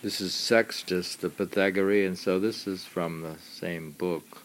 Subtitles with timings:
[0.00, 4.44] This is Sextus the Pythagorean, so this is from the same book,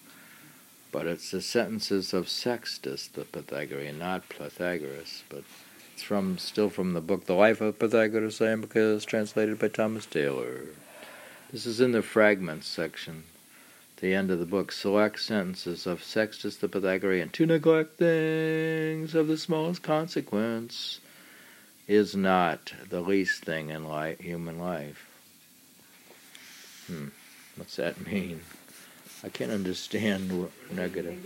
[0.92, 5.44] but it's the sentences of Sextus the Pythagorean, not Pythagoras, but
[5.94, 10.62] it's from still from the book The Life of Pythagoras, Iamblichus, translated by Thomas Taylor.
[11.52, 13.26] This is in the fragments section
[14.02, 17.30] the end of the book, select sentences of Sextus the Pythagorean.
[17.30, 21.00] To neglect things of the smallest consequence
[21.88, 25.13] is not the least thing in life, human life.
[26.88, 27.08] Hmm,
[27.56, 28.42] what's that mean?
[29.24, 31.26] I can't understand negative.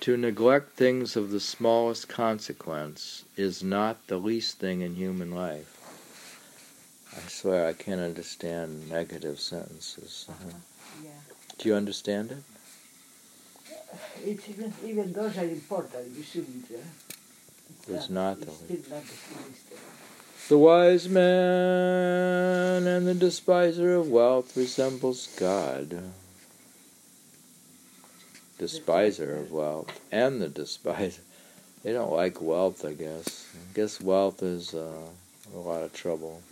[0.00, 5.78] To neglect things of the smallest consequence is not the least thing in human life.
[7.14, 10.26] I swear I can't understand negative sentences.
[10.28, 10.56] Uh-huh.
[11.04, 11.10] Yeah.
[11.58, 12.38] Do you understand it?
[14.24, 16.16] It's even, even those are important.
[16.16, 16.64] You shouldn't.
[16.70, 16.78] Uh,
[17.88, 19.02] it's, not, the not
[20.52, 26.12] the wise man and the despiser of wealth resembles God.
[28.58, 31.22] Despiser of wealth and the despiser.
[31.82, 33.46] They don't like wealth, I guess.
[33.54, 35.08] I guess wealth is uh,
[35.54, 36.42] a lot of trouble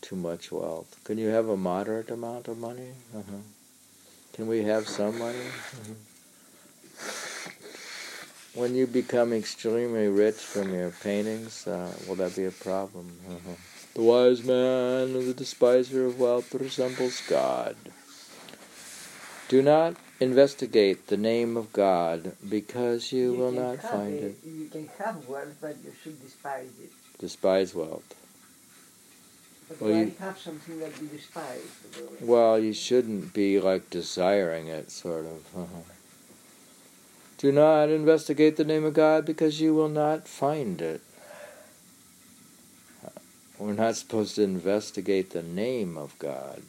[0.00, 0.98] too much wealth.
[1.04, 2.92] Can you have a moderate amount of money?
[3.14, 3.42] Uh-huh.
[4.32, 5.36] Can we have some money?
[5.36, 7.27] Uh-huh.
[8.54, 13.12] When you become extremely rich from your paintings, uh, will that be a problem?
[13.28, 13.54] Uh-huh.
[13.94, 17.76] The wise man and the despiser of wealth resembles God.
[19.48, 24.48] Do not investigate the name of God because you, you will not find it, it.
[24.48, 26.90] You can have wealth, but you should despise it.
[27.18, 28.14] Despise wealth.
[29.68, 31.68] But well, you have something that you despise.
[32.20, 35.44] Well, you shouldn't be like desiring it, sort of.
[35.56, 35.94] Uh-huh.
[37.38, 41.00] Do not investigate the name of God because you will not find it.
[43.58, 46.62] We're not supposed to investigate the name of God.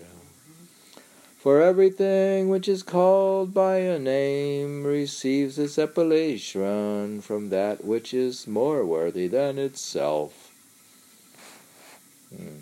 [1.39, 8.45] For everything which is called by a name receives its appellation from that which is
[8.45, 10.51] more worthy than itself.
[12.35, 12.59] Hmm.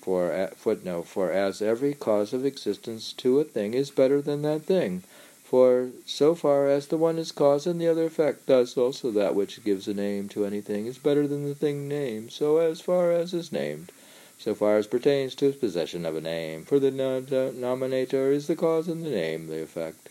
[0.00, 4.62] For footnote, for as every cause of existence to a thing is better than that
[4.62, 5.04] thing,
[5.52, 9.34] for so far as the one is cause and the other effect, thus also that
[9.34, 13.12] which gives a name to anything is better than the thing named, so as far
[13.12, 13.92] as is named,
[14.38, 16.64] so far as pertains to its possession of a name.
[16.64, 20.08] For the nominator is the cause and the name the effect.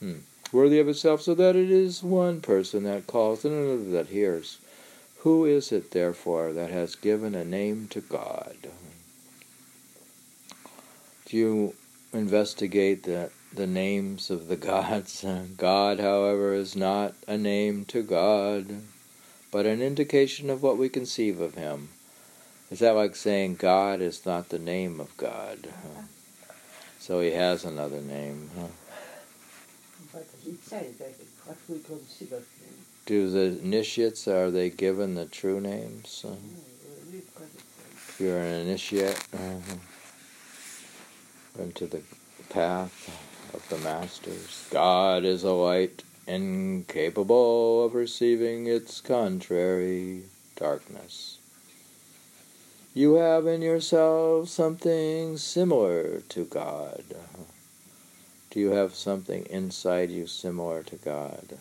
[0.00, 0.20] Hmm.
[0.50, 4.56] Worthy of itself, so that it is one person that calls and another that hears.
[5.18, 8.56] Who is it, therefore, that has given a name to God?
[11.26, 11.74] Do you
[12.14, 15.24] investigate the, the names of the gods?
[15.56, 18.82] God, however, is not a name to God,
[19.50, 21.88] but an indication of what we conceive of Him.
[22.70, 25.68] Is that like saying God is not the name of God?
[26.98, 28.50] So He has another name.
[28.56, 28.66] Huh?
[30.12, 31.14] But it says that
[31.44, 36.26] what we consider Him do the initiates are they given the true names?
[38.08, 39.60] If you're an initiate uh,
[41.62, 42.02] into the
[42.50, 50.22] path of the masters, God is a light incapable of receiving its contrary,
[50.56, 51.38] darkness.
[52.94, 57.04] You have in yourself something similar to God.
[58.50, 61.58] Do you have something inside you similar to God?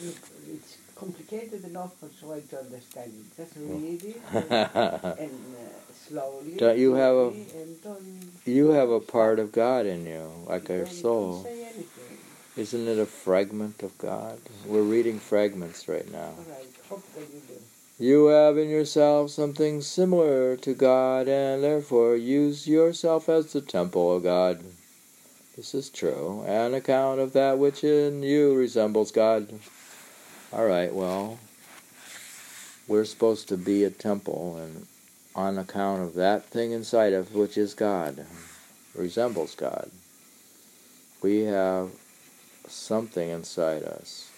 [0.00, 0.37] Mm-hmm.
[0.98, 3.36] Complicated enough for so to understand it.
[3.36, 4.50] Just read it and,
[5.18, 6.56] and uh, slowly.
[6.56, 7.32] Don't you have a
[7.82, 8.02] don't,
[8.44, 11.46] you have a part of God in you, like our soul.
[12.56, 14.40] Isn't it a fragment of God?
[14.66, 16.32] We're reading fragments right now.
[16.90, 17.00] Right.
[18.00, 18.06] You.
[18.06, 24.16] You have in yourself something similar to God, and therefore use yourself as the temple
[24.16, 24.64] of God.
[25.56, 29.48] This is true, an account of that which in you resembles God.
[30.50, 31.38] All right, well,
[32.86, 34.86] we're supposed to be a temple, and
[35.34, 38.24] on account of that thing inside of which is God,
[38.94, 39.90] resembles God,
[41.20, 41.90] we have
[42.66, 44.30] something inside us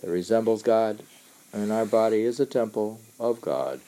[0.00, 1.04] that resembles God,
[1.52, 3.80] and our body is a temple of God.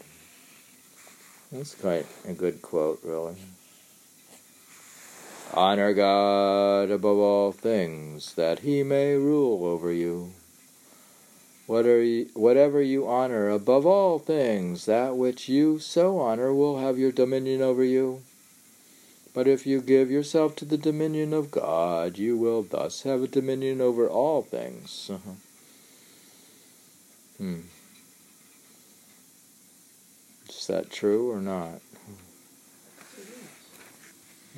[1.51, 3.35] That's quite a good quote, really.
[5.53, 10.33] Honor God above all things, that he may rule over you
[11.71, 17.63] whatever you honor above all things, that which you so honor will have your dominion
[17.63, 18.23] over you.
[19.33, 23.29] But if you give yourself to the dominion of God, you will thus have a
[23.29, 25.13] dominion over all things.
[27.39, 27.61] hmm.
[30.49, 31.81] Is that true or not?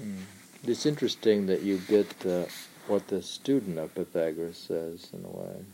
[0.00, 0.22] Hmm.
[0.66, 2.46] It's interesting that you get uh,
[2.86, 5.64] what the student of Pythagoras says in a way.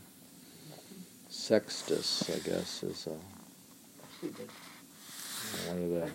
[1.31, 3.11] Sextus, I guess, is a,
[5.69, 6.11] one of the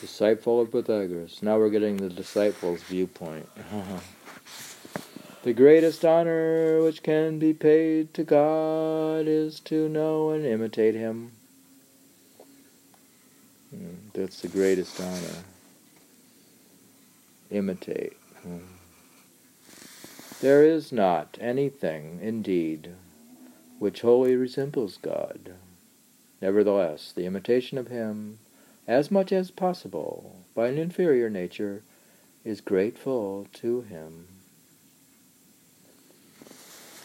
[0.00, 1.42] disciple of Pythagoras.
[1.42, 3.46] Now we're getting the disciple's viewpoint.
[5.42, 11.32] the greatest honor which can be paid to God is to know and imitate Him.
[13.70, 15.44] Hmm, that's the greatest honor.
[17.50, 18.16] Imitate.
[18.42, 18.58] Hmm.
[20.40, 22.94] There is not anything, indeed,
[23.80, 25.54] which wholly resembles God.
[26.42, 28.38] Nevertheless, the imitation of Him,
[28.86, 31.82] as much as possible, by an inferior nature,
[32.44, 34.28] is grateful to Him.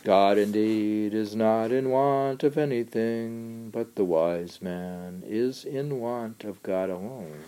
[0.03, 6.43] God indeed is not in want of anything, but the wise man is in want
[6.43, 7.39] of God alone.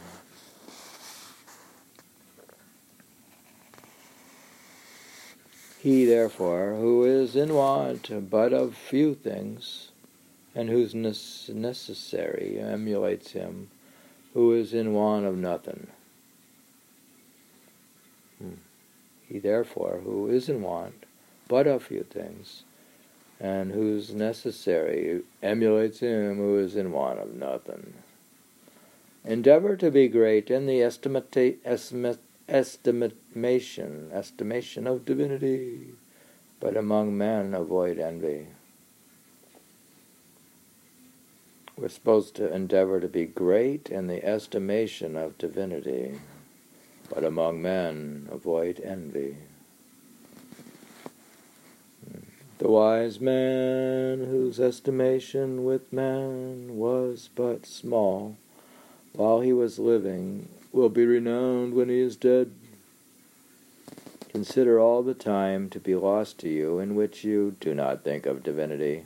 [5.88, 9.88] He, therefore, who is in want but of few things,
[10.54, 13.69] and whose necessary emulates him
[14.34, 15.88] who is in want of nothing.
[18.38, 18.56] Hmm.
[19.30, 21.06] He, therefore, who is in want
[21.48, 22.63] but of few things,
[23.39, 27.94] and whose necessary emulates him who is in want of nothing.
[29.24, 32.19] Endeavor to be great in the estimate, estimate,
[32.50, 35.94] estimation, estimation of divinity,
[36.60, 38.48] but among men avoid envy.
[41.78, 46.20] We're supposed to endeavor to be great in the estimation of divinity,
[47.14, 49.38] but among men avoid envy.
[52.58, 58.36] The wise man whose estimation with man was but small
[59.14, 62.52] while he was living will be renowned when he is dead.
[64.30, 68.25] Consider all the time to be lost to you in which you do not think
[68.25, 69.06] of divinity.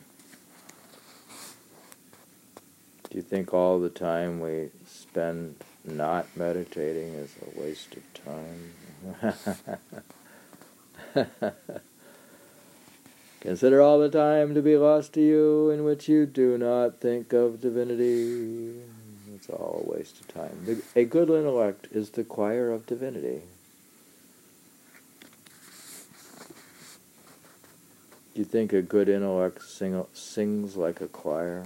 [3.10, 8.74] Do you think all the time we spend not meditating is a waste of time?
[13.42, 17.34] Consider all the time to be lost to you in which you do not think
[17.34, 18.82] of divinity.
[19.42, 20.84] It's all a waste of time.
[20.96, 23.42] a good intellect is the choir of divinity.
[28.36, 31.66] You think a good intellect sing, sings like a choir?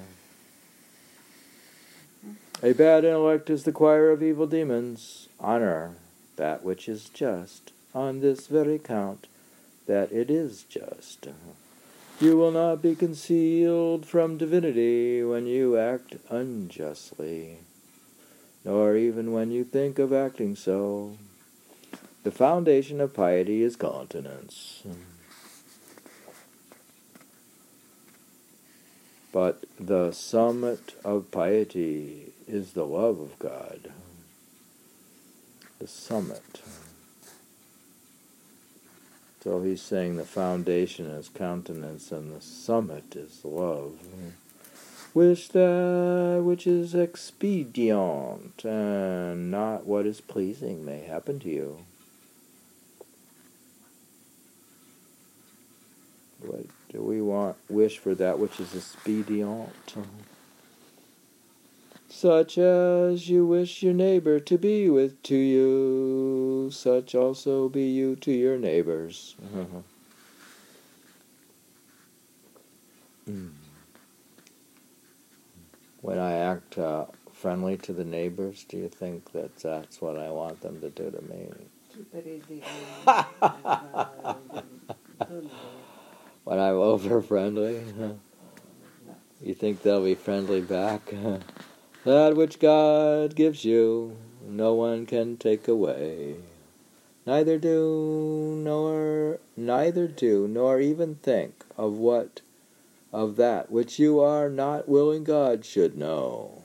[2.64, 5.28] A bad intellect is the choir of evil demons.
[5.38, 5.98] Honor
[6.38, 9.28] that which is just, on this very count,
[9.86, 11.28] that it is just.
[12.20, 17.58] You will not be concealed from divinity when you act unjustly,
[18.64, 21.18] nor even when you think of acting so.
[22.24, 24.84] The foundation of piety is continence.
[29.34, 33.92] But the summit of piety is the love of God.
[35.80, 36.62] The summit.
[39.46, 43.94] So he's saying the foundation is countenance and the summit is love.
[44.04, 44.30] Mm-hmm.
[45.14, 51.78] Wish that which is expedient and not what is pleasing may happen to you.
[56.40, 57.56] What do we want?
[57.70, 60.35] Wish for that which is expedient mm-hmm.
[62.16, 68.16] Such as you wish your neighbor to be with to you, such also be you
[68.16, 69.36] to your neighbors.
[73.30, 73.52] mm.
[76.00, 80.32] When I act uh, friendly to the neighbors, do you think that that's what I
[80.32, 81.50] want them to do to me?
[86.46, 87.84] when I'm over friendly,
[89.42, 91.14] you think they'll be friendly back?
[92.06, 94.16] That which God gives you,
[94.48, 96.36] no one can take away.
[97.26, 102.42] Neither do nor neither do nor even think of what
[103.12, 106.62] of that which you are not willing God should know.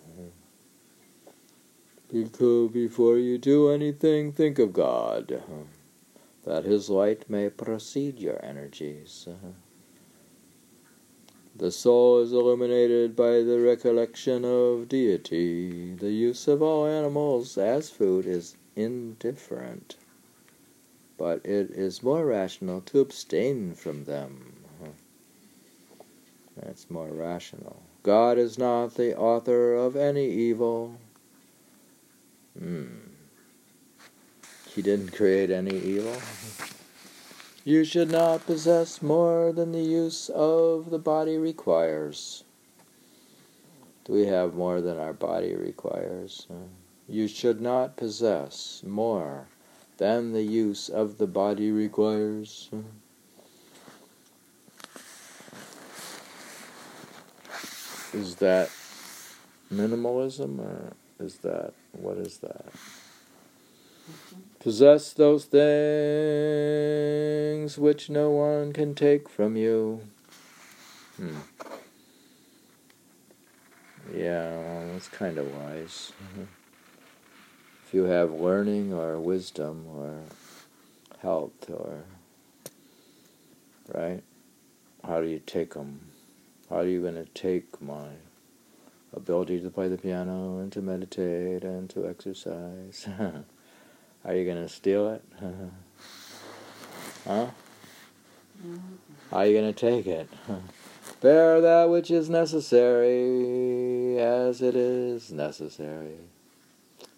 [2.12, 5.42] Because before you do anything, think of God,
[6.44, 9.26] that His light may precede your energies.
[11.56, 15.94] The soul is illuminated by the recollection of deity.
[15.94, 19.96] The use of all animals as food is indifferent,
[21.18, 24.54] but it is more rational to abstain from them.
[26.56, 27.82] That's more rational.
[28.02, 30.98] God is not the author of any evil.
[32.58, 32.86] Hmm.
[34.74, 36.16] He didn't create any evil.
[37.64, 42.42] You should not possess more than the use of the body requires.
[44.06, 46.46] Do we have more than our body requires?
[47.06, 49.46] You should not possess more
[49.98, 52.70] than the use of the body requires.
[58.14, 58.70] Is that
[59.70, 62.64] minimalism or is that, what is that?
[64.10, 64.49] Mm-hmm.
[64.60, 65.58] Possess those things
[67.78, 70.02] which no one can take from you.
[71.16, 71.38] Hmm.
[74.14, 76.12] Yeah, that's kind of wise.
[76.22, 76.42] Mm-hmm.
[77.86, 80.20] If you have learning or wisdom or
[81.22, 82.04] health or,
[83.94, 84.22] right?
[85.04, 86.10] How do you take them?
[86.68, 88.08] How are you going to take my
[89.14, 93.08] ability to play the piano and to meditate and to exercise?
[94.24, 95.24] are you going to steal it?
[97.26, 97.46] huh?
[99.32, 100.28] Are you going to take it?
[101.20, 106.16] Bear that which is necessary as it is necessary.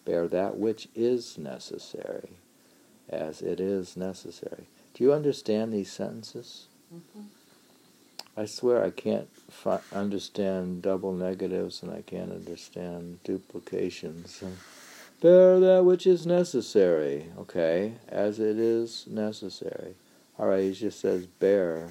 [0.05, 2.31] Bear that which is necessary
[3.09, 4.67] as it is necessary.
[4.95, 6.67] Do you understand these sentences?
[6.93, 7.21] Mm-hmm.
[8.37, 14.43] I swear I can't fi- understand double negatives and I can't understand duplications.
[15.23, 19.95] Bear that which is necessary, okay, as it is necessary.
[20.37, 21.91] All right, he just says bear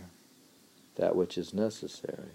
[0.95, 2.33] that which is necessary.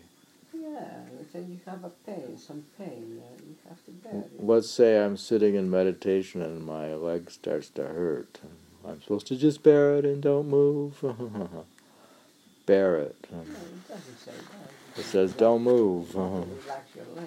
[0.55, 0.87] Yeah,
[1.35, 4.31] then you have a pain, some pain, uh, you have to bear it.
[4.43, 8.41] Let's say I'm sitting in meditation and my leg starts to hurt.
[8.83, 10.99] I'm supposed to just bear it and don't move.
[12.65, 13.27] bear it.
[13.31, 14.99] No, it doesn't say that.
[14.99, 16.15] It says don't move.
[16.15, 17.27] Relax your leg.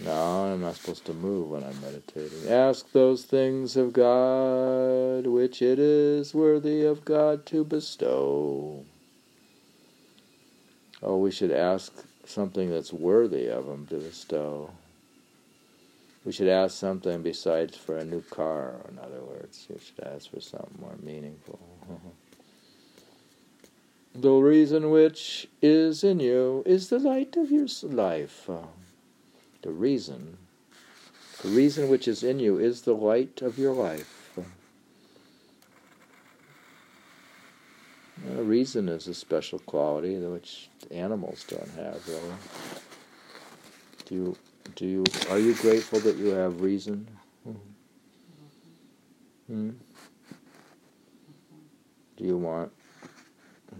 [0.00, 0.12] No,
[0.52, 2.48] I'm not supposed to move when I'm meditating.
[2.48, 8.84] Ask those things of God which it is worthy of God to bestow.
[11.02, 11.92] Oh, we should ask
[12.24, 14.70] something that's worthy of Him to bestow.
[16.24, 19.66] We should ask something besides for a new car, in other words.
[19.68, 21.58] We should ask for something more meaningful.
[24.14, 28.48] The reason which is in you is the light of your life.
[29.62, 30.38] The reason,
[31.42, 34.14] the reason which is in you is the light of your life.
[38.26, 42.34] Uh, reason is a special quality which animals don't have, really.
[44.06, 44.36] Do you,
[44.74, 47.06] do you, are you grateful that you have reason?
[49.46, 49.70] Hmm?
[52.16, 52.72] Do you want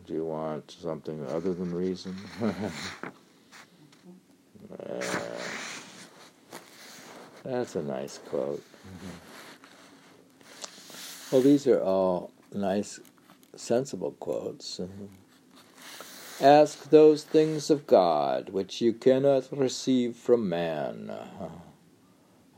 [0.06, 2.16] do you want something other than reason?
[2.42, 2.52] uh,
[7.44, 8.62] that's a nice quote.
[11.30, 13.00] Well, these are all nice,
[13.54, 14.80] sensible quotes.
[16.40, 21.12] Ask those things of God which you cannot receive from man.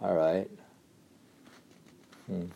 [0.01, 0.51] All right.
[2.27, 2.47] Hmm.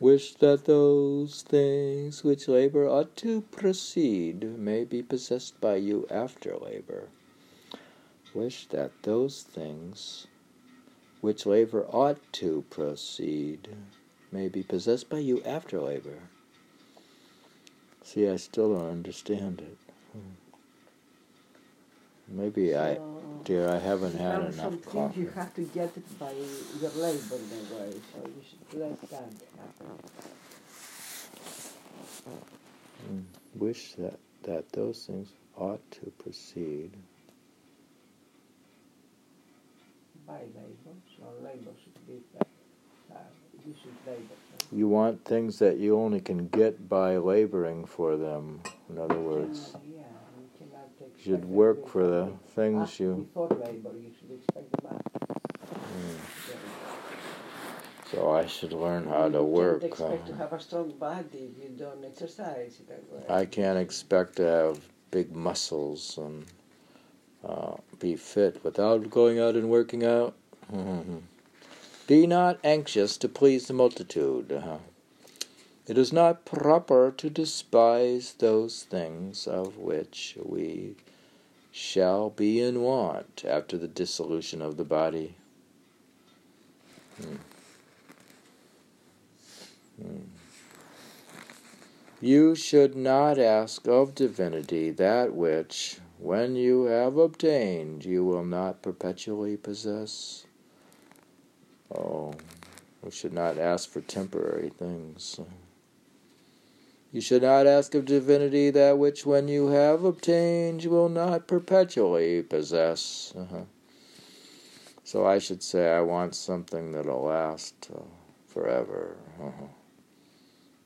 [0.00, 6.56] Wish that those things which labor ought to proceed may be possessed by you after
[6.56, 7.08] labor.
[8.32, 10.28] Wish that those things
[11.20, 13.68] which labor ought to proceed
[14.30, 16.18] may be possessed by you after labor.
[18.04, 19.76] See, I still don't understand it.
[22.28, 25.20] Maybe so, I, dear, I haven't had enough coffee.
[25.20, 26.32] You have to get it by
[26.80, 29.98] your labor in a way, so you should let that happen.
[33.10, 36.92] Mm, wish that, that those things ought to proceed
[40.26, 40.96] by labor,
[41.28, 42.22] so labor should be
[43.66, 44.34] you should labor.
[44.72, 48.62] You want things that you only can get by laboring for them.
[48.88, 49.76] In other words.
[49.84, 50.02] Yeah
[51.18, 53.28] you should work for the things you.
[53.34, 56.18] Labor, you should expect the mm.
[58.10, 59.80] So I should learn how to work.
[59.80, 62.80] Can't expect to have a strong body if you don't exercise.
[63.28, 64.80] I can't expect to have
[65.10, 66.46] big muscles and
[67.46, 70.34] uh, be fit without going out and working out.
[72.06, 74.62] Be not anxious to please the multitude.
[75.86, 80.96] It is not proper to despise those things of which we
[81.72, 85.36] shall be in want after the dissolution of the body.
[87.16, 87.36] Hmm.
[90.02, 90.18] Hmm.
[92.20, 98.82] You should not ask of divinity that which when you have obtained, you will not
[98.82, 100.47] perpetually possess.
[101.94, 102.34] Oh,
[103.02, 105.40] we should not ask for temporary things.
[107.10, 111.46] You should not ask of divinity that which, when you have obtained, you will not
[111.46, 113.32] perpetually possess.
[113.36, 113.62] Uh-huh.
[115.04, 118.00] So I should say, I want something that'll last uh,
[118.46, 119.16] forever.
[119.40, 119.66] Uh-huh.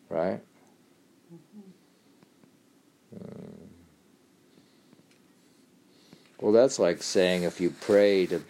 [0.09, 0.41] Right?
[3.13, 3.69] Mm.
[6.41, 8.43] Well, that's like saying if you pray to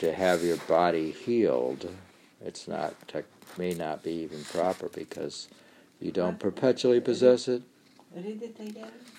[0.00, 1.88] to have your body healed,
[2.44, 2.94] it's not
[3.58, 5.48] may not be even proper because
[6.00, 7.62] you don't perpetually possess it.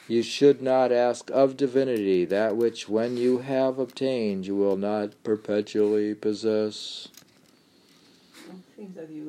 [0.08, 5.12] You should not ask of divinity that which, when you have obtained, you will not
[5.24, 7.08] perpetually possess.
[8.76, 9.26] Things that you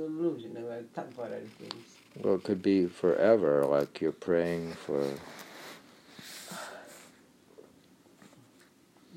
[1.58, 1.84] things.
[2.18, 5.06] Well, it could be forever, like you're praying for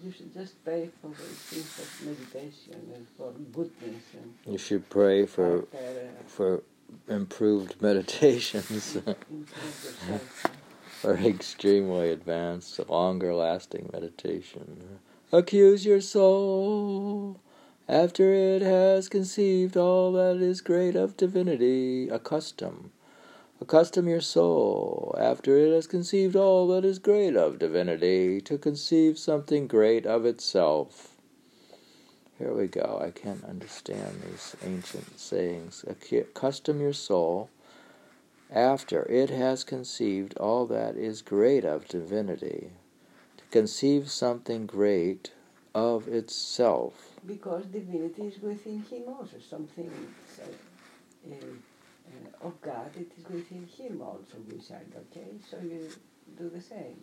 [0.06, 4.04] you should just pray for the things of meditation and for goodness.
[4.14, 6.64] And you should pray for uh, for
[7.08, 8.98] improved meditations.
[11.04, 15.00] or extremely advanced, longer lasting meditation.
[15.32, 17.40] Accuse your soul
[17.88, 22.10] after it has conceived all that is great of divinity.
[22.10, 22.92] Accustom
[23.68, 29.18] Accustom your soul, after it has conceived all that is great of divinity, to conceive
[29.18, 31.16] something great of itself.
[32.38, 33.02] Here we go.
[33.04, 35.84] I can't understand these ancient sayings.
[35.90, 37.50] Accustom your soul,
[38.52, 42.70] after it has conceived all that is great of divinity,
[43.38, 45.32] to conceive something great
[45.74, 47.20] of itself.
[47.26, 49.90] Because divinity is within him also, something.
[50.40, 51.36] Uh, uh,
[52.46, 55.30] of God, it is within him also beside, okay?
[55.50, 55.90] So you
[56.38, 56.98] do the same.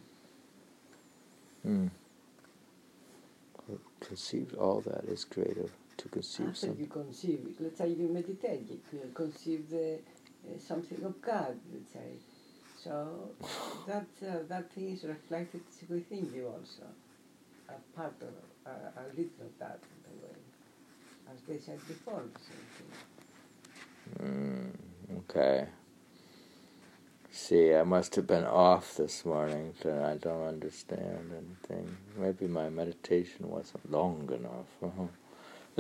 [4.01, 5.69] Conceive all that is greater
[5.99, 6.81] to conceive After something.
[6.81, 12.13] you conceive let's say you meditate, you conceive the, uh, something of God, let's say.
[12.83, 13.31] So
[13.87, 16.87] that uh, that thing is reflected within you also,
[17.69, 18.35] a part of,
[18.67, 20.39] uh, a little of that, in a way,
[21.33, 22.93] as they said before, the same thing.
[24.29, 24.92] Mm.
[25.19, 25.67] Okay.
[27.31, 31.97] See, I must have been off this morning, so I don't understand anything.
[32.17, 34.67] Maybe my meditation wasn't long enough.
[34.83, 35.09] Uh-huh.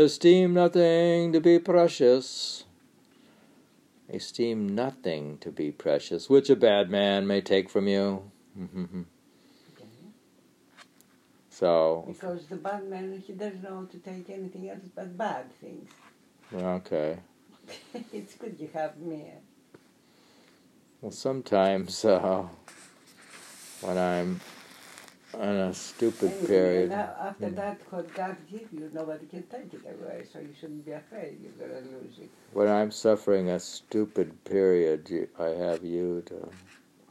[0.03, 2.64] Esteem nothing to be precious.
[4.09, 8.31] Esteem nothing to be precious, which a bad man may take from you.
[8.59, 9.87] okay.
[11.51, 12.05] So.
[12.09, 15.90] Because the bad man, he doesn't know to take anything else but bad things.
[16.55, 17.18] Okay.
[18.12, 19.24] it's good you have me.
[21.00, 22.46] Well, sometimes uh,
[23.80, 24.40] when I'm
[25.35, 26.90] in a stupid anyway, period.
[26.90, 27.56] Now, after mm.
[27.56, 31.38] that, what God gives you, nobody can take it away, so you shouldn't be afraid
[31.42, 32.30] you're going to lose it.
[32.52, 36.48] When I'm suffering a stupid period, I have you to,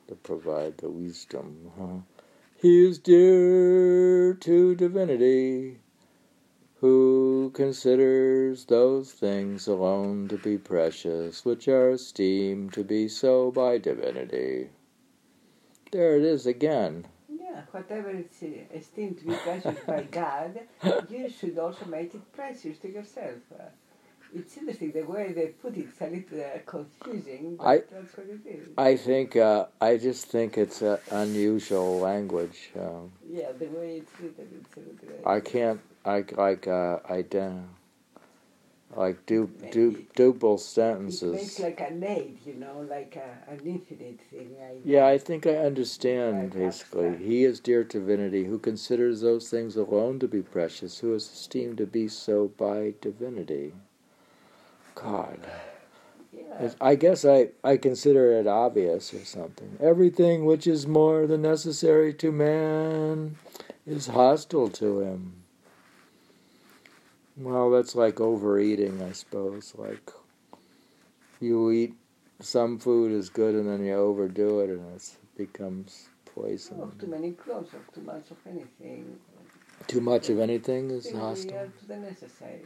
[0.07, 1.71] to provide the wisdom.
[1.77, 2.23] Huh?
[2.61, 5.80] He is dear to divinity
[6.81, 13.77] who considers those things alone to be precious which are esteemed to be so by
[13.77, 14.67] divinity.
[15.91, 17.05] There it is again.
[17.29, 20.59] Yeah, whatever is esteemed to be precious by God,
[21.07, 23.37] you should also make it precious to yourself.
[24.33, 25.87] Uh, it's interesting the way they put it.
[25.89, 28.67] It's a little uh, confusing, but I, that's what it is.
[28.77, 32.71] I think uh, I just think it's an unusual language.
[32.79, 35.29] Um, yeah, the way it's written, it's a little.
[35.31, 37.65] I can't like like uh, ident-
[38.95, 41.23] like du- du- double sentences.
[41.23, 44.55] It makes like a name, you know, like a, an infinite thing.
[44.61, 46.53] I yeah, I think I understand.
[46.53, 51.23] basically, he is dear divinity, who considers those things alone to be precious, who is
[51.25, 53.73] esteemed to be so by divinity.
[54.95, 55.39] God.
[56.33, 56.71] Yeah.
[56.79, 59.77] I guess I, I consider it obvious or something.
[59.81, 63.37] Everything which is more than necessary to man
[63.85, 65.43] is hostile to him.
[67.37, 69.73] Well, that's like overeating, I suppose.
[69.77, 70.11] Like
[71.39, 71.95] you eat
[72.39, 76.77] some food is good and then you overdo it and it becomes poison.
[76.81, 79.17] Oh, too many clothes or too much of anything.
[79.87, 81.69] Too much of anything is hostile.
[81.79, 82.61] To the necessary.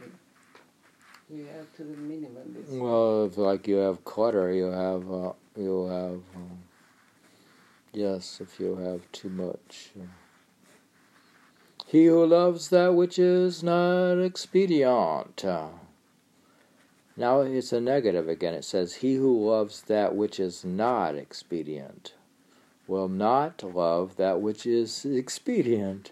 [1.28, 2.64] Have to the minimum.
[2.70, 6.58] Well, if like you have clutter, you have uh, you have um,
[7.92, 8.40] yes.
[8.40, 9.90] If you have too much.
[11.86, 15.44] He who loves that which is not expedient.
[17.16, 18.54] Now it's a negative again.
[18.54, 22.14] It says, He who loves that which is not expedient.
[22.86, 26.10] will not love that which is expedient.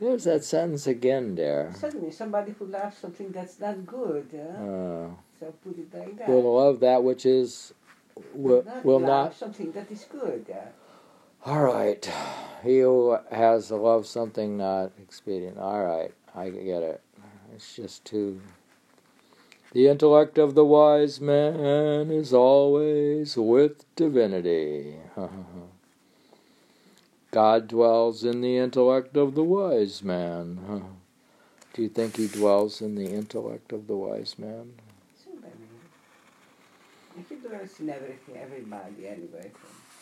[0.00, 1.72] There's that sentence again there.
[1.76, 4.28] Certainly, somebody who loves something that's not good.
[4.32, 4.64] Huh?
[4.64, 6.26] Uh, so put it like that.
[6.26, 7.74] will love that which is
[8.32, 9.34] will, not will love not.
[9.34, 10.46] something that is good.
[10.50, 12.10] Uh, All right,
[12.62, 15.58] he who has to love something not expedient.
[15.58, 17.02] All right, I get it.
[17.54, 18.40] It's just too.
[19.72, 24.96] The intellect of the wise man is always with divinity.
[27.30, 30.58] God dwells in the intellect of the wise man.
[31.72, 34.74] Do you think he dwells in the intellect of the wise man?
[37.28, 39.52] He dwells in everything, everybody anyway.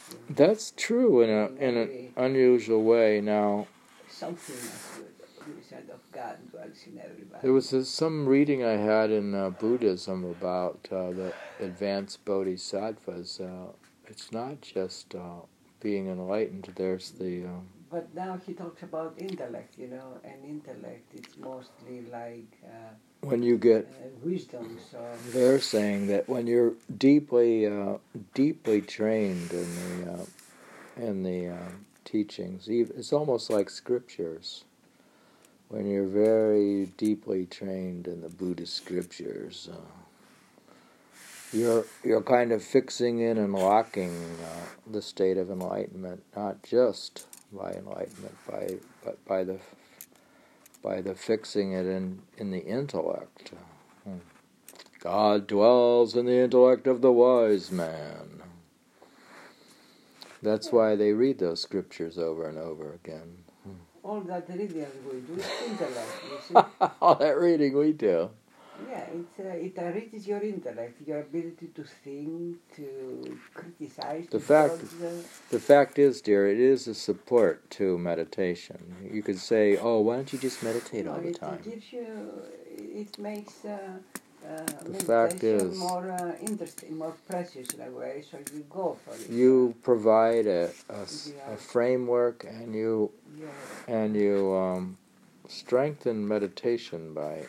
[0.09, 3.21] So, you know, That's true in a in an unusual way.
[3.21, 3.67] Now,
[4.09, 5.05] something is good.
[5.47, 7.41] You said of God dwells in everybody.
[7.43, 13.41] There was this, some reading I had in uh, Buddhism about uh, the advanced bodhisattvas.
[13.41, 13.73] Uh,
[14.07, 15.41] it's not just uh,
[15.81, 16.73] being enlightened.
[16.77, 17.61] There's the uh,
[17.91, 23.43] But now he talks about intellect, you know, and intellect it's mostly like uh, when
[23.43, 23.87] you get.
[23.87, 24.79] uh, wisdom.
[24.91, 24.99] So
[25.33, 27.99] They're saying that when you're deeply, uh,
[28.35, 29.69] deeply trained in
[30.05, 30.27] the uh,
[30.97, 31.69] in the uh,
[32.05, 34.65] teachings, it's almost like scriptures.
[35.69, 39.77] When you're very deeply trained in the Buddhist scriptures, uh,
[41.53, 44.13] you're you're kind of fixing in and locking
[44.45, 49.59] uh, the state of enlightenment, not just by enlightenment, by but by the
[50.83, 53.53] by the fixing it in in the intellect.
[54.05, 54.19] Hmm.
[55.01, 58.43] God dwells in the intellect of the wise man.
[60.43, 63.39] That's why they read those scriptures over and over again.
[64.05, 66.09] all that reading we do is intellect.
[66.31, 66.87] You see?
[67.03, 68.31] All that reading we do.
[68.87, 74.27] Yeah, it's, uh, it enriches your intellect, your ability to think, to criticize.
[74.31, 75.11] The fact- uh,
[75.51, 78.79] The fact is, dear, it is a support to meditation.
[79.13, 81.65] You could say, "Oh, why don't you just meditate no, all the it, time?" It
[81.71, 82.07] gives you,
[82.77, 83.99] it makes uh,
[84.47, 88.23] uh, The fact meditation is- more uh, interesting, more precious in a way.
[88.31, 89.29] So you go for it.
[89.31, 91.55] You provide a, a Yeah.
[91.55, 93.49] a framework, and you yeah.
[93.97, 94.97] and you um,
[95.49, 97.47] strengthen meditation by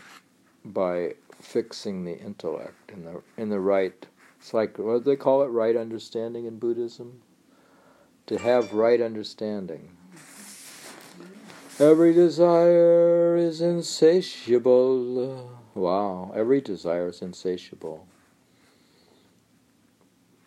[0.63, 4.05] by fixing the intellect in the in the right.
[4.39, 5.47] It's like what do they call it?
[5.47, 7.21] Right understanding in Buddhism.
[8.27, 9.89] To have right understanding.
[11.79, 15.49] Every desire is insatiable.
[15.73, 18.05] Wow, every desire is insatiable.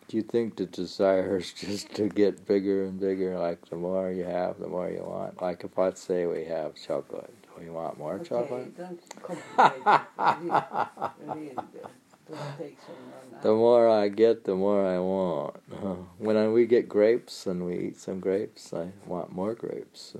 [0.07, 3.39] Do you think the desire is just to get bigger and bigger?
[3.39, 5.41] Like the more you have, the more you want.
[5.41, 8.77] Like if let's say we have chocolate, we want more okay, chocolate?
[8.77, 10.01] don't complicate it.
[11.19, 11.55] Really, really,
[12.29, 13.41] don't take so long.
[13.41, 15.55] The more I get, the more I want.
[15.71, 20.13] Uh, When I, we get grapes and we eat some grapes, I want more grapes.
[20.15, 20.19] Uh,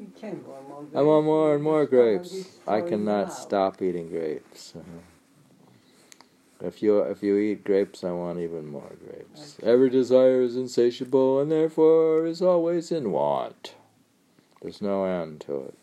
[0.00, 0.86] You can go more.
[0.94, 2.32] I want more and more grapes.
[2.66, 4.74] I cannot stop eating grapes.
[4.76, 4.80] Uh,
[6.60, 9.56] If you if you eat grapes, I want even more grapes.
[9.58, 9.70] Okay.
[9.72, 13.74] Every desire is insatiable and therefore is always in want.
[14.60, 15.77] There's no end to it.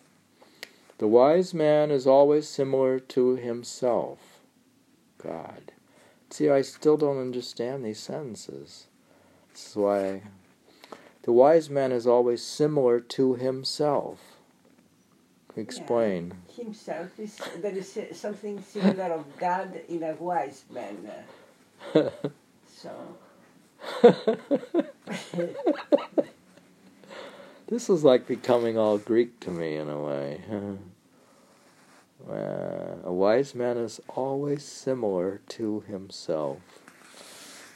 [0.97, 4.19] The wise man is always similar to himself.
[5.21, 5.73] God.
[6.29, 8.88] See, I still don't understand these sentences.
[9.51, 10.23] This is why
[11.23, 14.19] the wise man is always similar to himself.
[15.58, 16.34] Explain.
[16.55, 21.10] Himself is there is something similar of God in a wise man.
[22.67, 22.91] So
[27.67, 30.41] this is like becoming all Greek to me in a way.
[32.28, 36.58] Uh, a wise man is always similar to himself.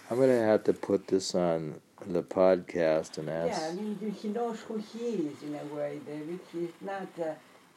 [0.10, 3.62] I'm going to have to put this on the podcast and ask.
[3.62, 3.68] yeah.
[3.68, 6.00] I mean he knows who he is in a way.
[6.04, 7.34] David, he's not uh,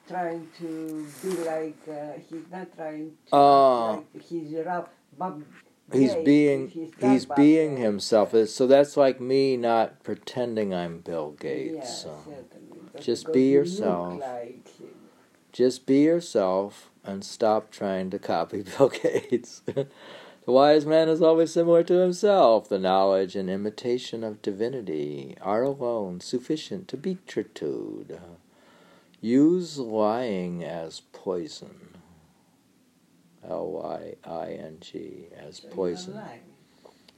[0.09, 5.43] trying to be like uh, he's not trying to act like he's Rob, Bob.
[5.93, 8.35] He's Gates, being not he's Bob being himself.
[8.35, 11.75] Uh, so that's like me not pretending I'm Bill Gates.
[11.75, 12.19] Yeah, so.
[13.01, 14.21] Just be yourself.
[14.21, 14.69] Like.
[15.53, 19.63] Just be yourself and stop trying to copy Bill Gates.
[19.67, 19.87] the
[20.47, 22.69] wise man is always similar to himself.
[22.69, 28.19] The knowledge and imitation of divinity are alone sufficient to beatitude.
[29.21, 31.89] Use lying as poison.
[33.49, 36.21] L Y I N G as So poison.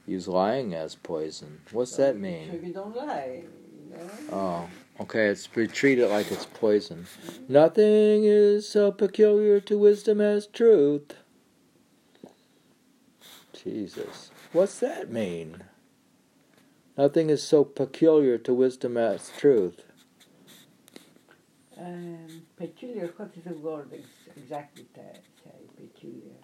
[0.07, 1.61] Use lying as poison.
[1.71, 2.61] What's So- that So mean?
[2.63, 3.43] you don't lie.
[3.89, 4.09] Know?
[4.31, 4.69] Oh,
[5.03, 5.27] okay.
[5.27, 7.07] It's we treat it like it's poison.
[7.47, 11.13] Nothing is so peculiar to wisdom as truth.
[13.53, 15.63] Jesus, what's that mean?
[16.97, 19.83] Nothing is so peculiar to wisdom as truth.
[21.77, 25.01] Um, peculiar, what is the word ex- exactly to
[25.43, 25.64] say?
[25.93, 26.35] Peculiar.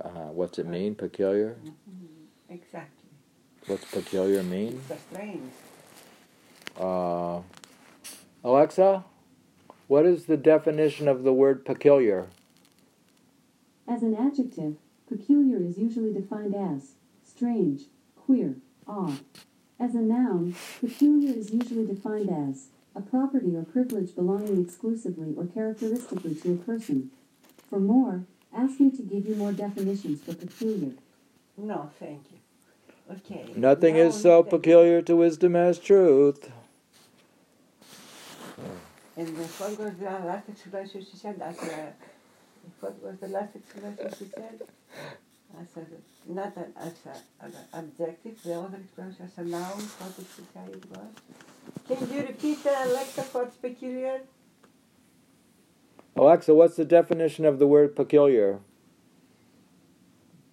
[0.00, 1.56] Uh, what's it mean, peculiar?
[1.64, 2.52] Mm-hmm.
[2.54, 3.10] Exactly.
[3.66, 4.80] What's peculiar mean?
[4.82, 5.52] It's a strange.
[6.78, 7.40] Uh,
[8.44, 9.04] Alexa,
[9.88, 12.28] what is the definition of the word peculiar?
[13.88, 14.76] As an adjective,
[15.08, 16.92] peculiar is usually defined as
[17.24, 17.82] strange,
[18.16, 19.20] queer, odd.
[19.78, 25.46] As a noun, peculiar is usually defined as a property or privilege belonging exclusively or
[25.46, 27.10] characteristically to a person.
[27.72, 30.92] For more, ask me to give you more definitions for peculiar.
[31.56, 32.38] No, thank you.
[33.10, 33.50] Okay.
[33.56, 36.52] Nothing now is so peculiar to wisdom as truth.
[39.16, 41.40] And what was the last explanation she said?
[41.40, 41.94] As a,
[42.80, 44.60] what was the last explanation she said?
[45.58, 50.14] As a, not an, as a, an adjective, the other explanation as a noun, what
[50.14, 51.08] did she say it was?
[51.88, 54.20] Can you repeat, uh, Alexa, what's peculiar?
[56.16, 58.60] Alexa, what's the definition of the word peculiar?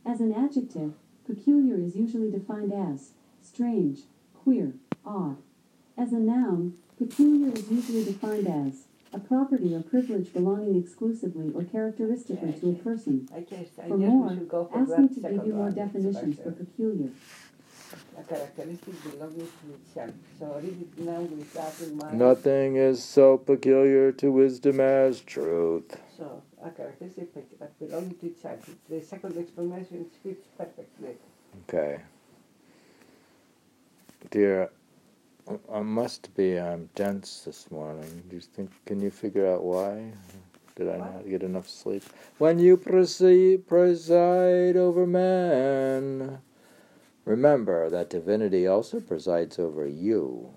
[0.05, 0.93] As an adjective,
[1.27, 3.99] peculiar is usually defined as strange,
[4.33, 4.73] queer,
[5.05, 5.37] odd.
[5.97, 11.63] As a noun, peculiar is usually defined as a property or privilege belonging exclusively or
[11.63, 13.27] characteristically to a person.
[13.35, 15.71] I guess, I For more, we should go for ask me to give you more
[15.71, 17.09] definitions It's for peculiar.
[18.17, 20.11] A characteristic belonging to itself.
[20.37, 22.19] So read it now with that in mind.
[22.19, 25.97] Nothing is so peculiar to wisdom as truth.
[26.17, 27.33] So, a characteristic
[27.79, 28.69] belonging to itself.
[28.89, 31.15] The second explanation fits perfectly.
[31.67, 32.01] Okay.
[34.29, 34.69] Dear,
[35.73, 38.23] I must be I'm dense this morning.
[38.29, 38.69] Do you think?
[38.85, 40.11] Can you figure out why?
[40.75, 42.03] Did I not get enough sleep?
[42.37, 46.39] When you proceed, preside over man,
[47.29, 50.49] remember that divinity also presides over you.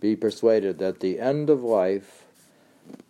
[0.00, 2.24] Be persuaded that the end of life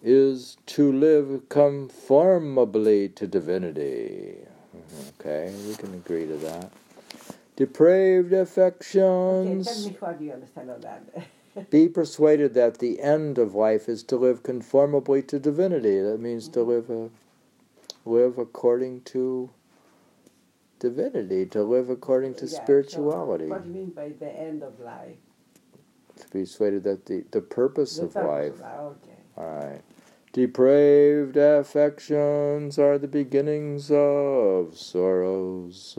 [0.02, 4.36] is to live conformably to divinity.
[4.76, 5.20] Mm-hmm.
[5.20, 6.70] Okay, we can agree to that.
[7.56, 9.66] Depraved Okay, affections.
[9.66, 11.70] tell me what you understand that.
[11.70, 16.00] Be persuaded that the end of life is to live conformably to divinity.
[16.00, 16.70] That means to mm-hmm.
[16.70, 17.10] live a,
[18.08, 19.50] live according to
[20.78, 23.46] divinity, to live according to Yeah, so spirituality.
[23.46, 25.16] what do you mean by the end of life?
[26.16, 28.52] To be persuaded that the, the purpose The of life.
[28.54, 29.18] of life, Okay.
[29.36, 29.82] Alright.
[30.32, 35.98] Depraved affections are the beginnings of sorrows.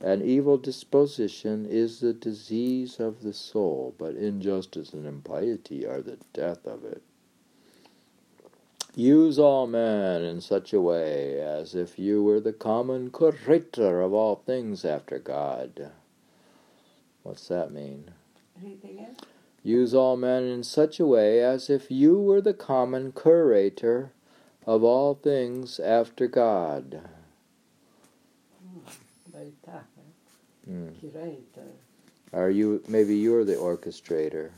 [0.00, 6.16] An evil disposition is the disease of the soul, but injustice and impiety are the
[6.32, 7.02] death of it.
[8.96, 14.12] Use all men in such a way as if you were the common creator of
[14.12, 15.92] all things after God.
[17.22, 18.10] What's that mean?
[19.62, 24.12] Use all men in such a way as if you were the common curator
[24.66, 27.02] of all things after God.
[30.64, 30.88] Hmm.
[31.00, 31.68] Curator.
[32.32, 34.50] Are you maybe you're the orchestrator?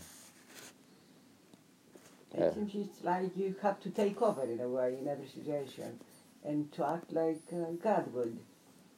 [2.35, 2.55] It Yeah.
[2.55, 6.01] seems it's like you have to take over in a way in every situation
[6.45, 8.39] and to act like uh, God would.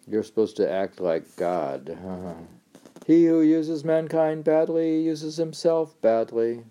[0.06, 1.98] You're supposed to act like God.
[3.06, 6.64] he who uses mankind badly uses himself badly.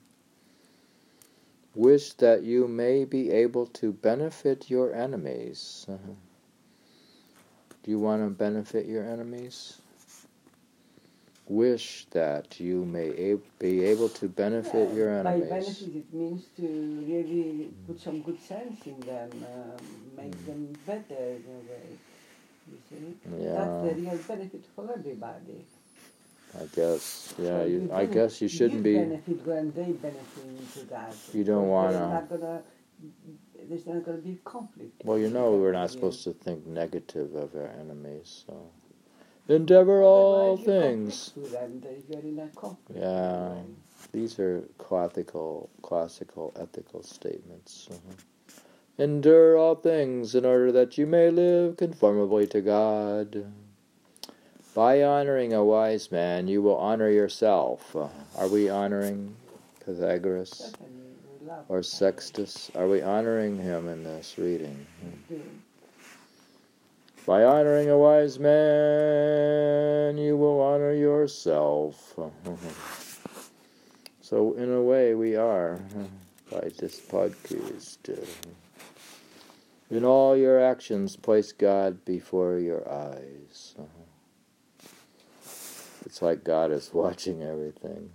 [1.76, 5.86] Wish that you may be able to benefit your enemies.
[7.84, 9.82] Do you want to benefit your enemies?
[11.48, 15.50] Wish that you may a- be able to benefit Yeah, your enemies.
[15.50, 16.62] By benefit, it means to
[17.08, 19.78] really put some good sense in them, um,
[20.16, 20.46] make Mm.
[20.46, 21.88] them better in a way.
[22.72, 23.54] You see, Yeah.
[23.56, 25.66] that's the real benefit for everybody.
[26.56, 27.34] I guess.
[27.40, 28.94] Yeah, So you, you I guess you shouldn't be.
[28.96, 31.14] benefit when they benefit into that.
[31.34, 32.24] You don't wanna-
[33.70, 35.04] There's not going to be conflict.
[35.06, 38.54] Well, you know we're not supposed to think negative of our enemies, so
[39.48, 41.32] endeavor all things.
[41.34, 43.00] conflict with them, they- You're in a conflict.
[43.02, 43.56] Yeah.
[44.12, 47.88] These are classical, classical ethical statements.
[47.92, 48.16] uh-huh.
[49.00, 53.52] Endure all things in order that you may live conformably to God.
[54.76, 57.96] By honoring a wise man, you will honor yourself.
[57.96, 59.36] Uh, are we honoring
[59.84, 60.92] Pythagoras Certainly,
[61.42, 61.82] we love or.
[61.82, 62.70] Sextus?
[62.76, 64.86] Are we honoring him in this reading?
[65.28, 65.42] Do.
[67.26, 72.14] By honoring a wise man, you will honor yourself.
[74.22, 75.80] so, in a way, we are
[76.52, 77.98] by this podcast.
[79.90, 83.76] In all your actions, place God before your eyes.
[86.06, 88.10] It's like God is watching everything.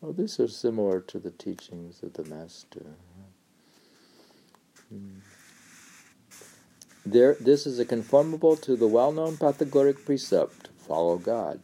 [0.00, 2.84] Well, these are similar to the teachings of the Master.
[4.88, 5.18] Hmm.
[7.04, 11.60] There, this is a conformable to the well-known Pythagorean precept: follow God.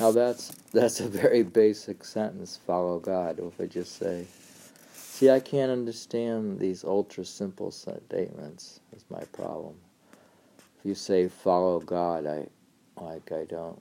[0.00, 2.58] Now that's that's a very basic sentence.
[2.66, 3.38] Follow God.
[3.38, 4.26] If I just say,
[4.92, 8.80] see, I can't understand these ultra simple statements.
[8.94, 9.76] Is my problem.
[10.58, 12.48] If you say follow God, I
[13.00, 13.80] like I don't.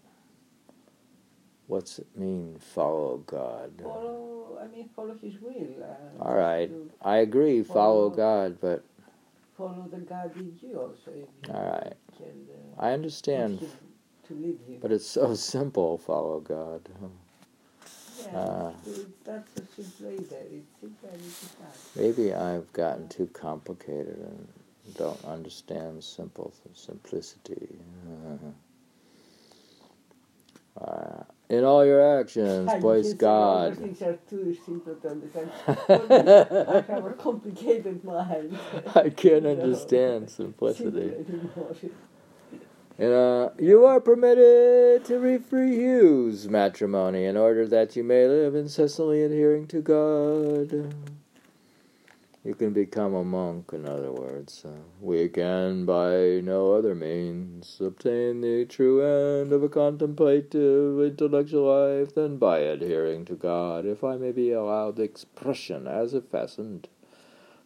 [1.68, 2.58] What's it mean?
[2.60, 3.72] Follow God.
[3.82, 5.84] Follow, I mean, follow His will.
[5.84, 6.70] Uh, All right,
[7.02, 7.64] I agree.
[7.64, 8.10] Follow Follow.
[8.12, 8.84] God, but
[9.58, 11.12] Follow the God in you also.
[11.12, 11.94] If you All right.
[12.18, 13.60] Can, uh, I understand.
[14.28, 14.80] to lead you.
[14.82, 15.98] But it's so simple.
[15.98, 16.82] Follow God.
[18.32, 18.74] yeah, uh,
[19.24, 20.10] that's a simple.
[20.10, 20.30] It's
[20.82, 21.74] simple and it's hard.
[21.96, 24.48] Maybe I've gotten too complicated and
[24.98, 27.80] don't understand simple simplicity.
[30.80, 33.78] Uh, in all your actions, I place can say all God.
[33.78, 35.52] things are too simple to understand.
[35.68, 38.58] I have a complicated mind.
[38.96, 41.14] I can't understand simplicity.
[42.98, 49.22] And, uh, you are permitted to refuse matrimony in order that you may live incessantly
[49.24, 50.96] adhering to God.
[52.46, 54.64] You can become a monk, in other words.
[54.64, 54.70] Uh,
[55.02, 62.14] we can, by no other means, obtain the true end of a contemplative intellectual life
[62.14, 66.88] than by adhering to God, if I may be allowed the expression as if fastened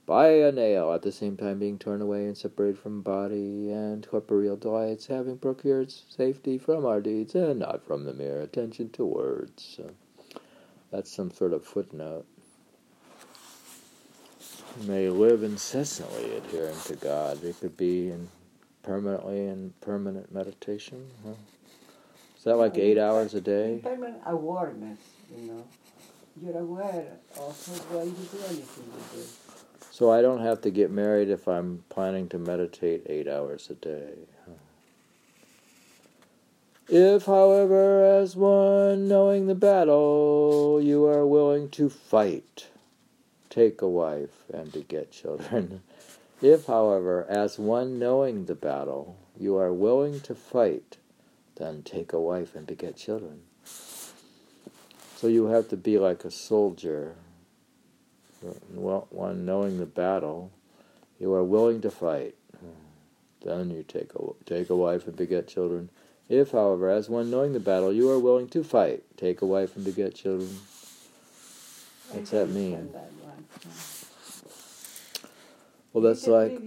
[0.06, 4.08] by a nail, at the same time being torn away and separated from body and
[4.08, 9.06] corporeal delights, having procured safety from our deeds and not from the mere attention to
[9.06, 9.76] words.
[9.76, 9.92] So
[10.89, 12.26] that's some sort of footnote.
[14.88, 17.44] May live incessantly adhering to God.
[17.44, 18.30] It could be in
[18.84, 21.06] permanently in permanent meditation.
[21.24, 21.34] Huh?
[22.38, 23.82] Is that like eight hours a day?
[23.84, 25.00] Permanent awareness,
[25.36, 25.63] you know.
[26.42, 29.28] You're aware of why you do anything you do.
[29.92, 33.74] So I don't have to get married if I'm planning to meditate eight hours a
[33.74, 34.13] day.
[36.88, 42.68] If, however, as one knowing the battle, you are willing to fight,
[43.60, 45.82] take a wife, and beget children.
[46.41, 50.95] If, however, as one knowing the battle, you are willing to fight,
[51.58, 53.41] then take a wife and beget children.
[55.17, 57.15] So you have to be like a soldier
[58.74, 60.52] well, one knowing the battle,
[61.19, 62.36] you are willing to fight.
[63.43, 65.89] Then you take a take a wife and beget children.
[66.28, 69.76] If, however, as one knowing the battle, you are willing to fight, take a wife
[69.76, 70.60] and beget children.
[72.12, 72.91] What's that mean?
[72.93, 73.18] that.
[75.93, 76.62] Well, that's like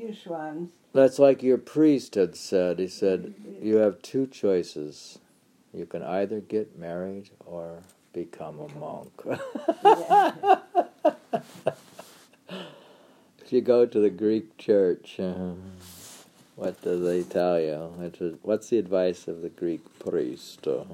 [0.93, 2.79] that's like your priest had said.
[2.79, 5.19] He said you have two choices.
[5.73, 7.79] You can either get married or
[8.13, 9.13] become a monk.
[13.45, 15.53] If you go to the Greek church, uh,
[16.57, 17.93] what do they tell you?
[18.41, 20.67] What's the advice of the Greek priest?
[20.67, 20.85] Uh,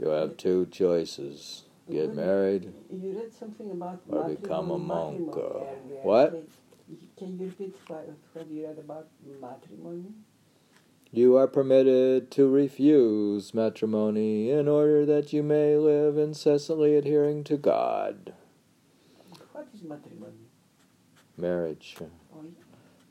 [0.00, 2.72] you have two choices: get married.
[2.90, 5.40] You read something about Or become a monk, uh,
[6.02, 6.46] what?
[7.16, 9.08] Can, you repeat what, what you read about
[9.40, 10.12] matrimony?
[11.10, 17.56] You are permitted to refuse matrimony in order that you may live incessantly adhering to
[17.56, 18.34] God.
[19.52, 20.48] What is matrimony?
[21.36, 21.96] Marriage.
[22.00, 22.42] Oh,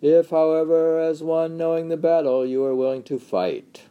[0.01, 0.19] yeah.
[0.19, 3.83] If, however, as one knowing the battle, you are willing to fight,